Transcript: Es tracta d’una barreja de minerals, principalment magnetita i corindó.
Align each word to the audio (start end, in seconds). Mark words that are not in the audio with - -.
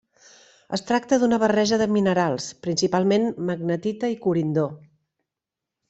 Es 0.77 0.83
tracta 0.91 1.19
d’una 1.23 1.37
barreja 1.43 1.79
de 1.83 1.87
minerals, 1.97 2.49
principalment 2.65 3.31
magnetita 3.51 4.13
i 4.15 4.19
corindó. 4.27 4.69